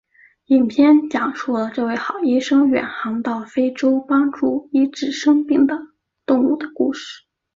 [0.45, 5.77] 影片讲述了这位好医生远航到非洲帮助医治生病的
[6.25, 7.25] 动物的故事。